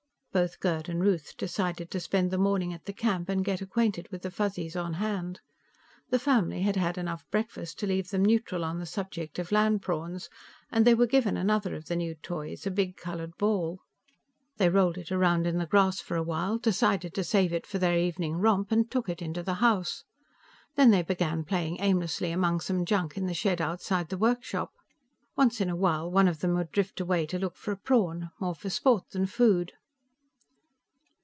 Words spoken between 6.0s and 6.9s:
The family had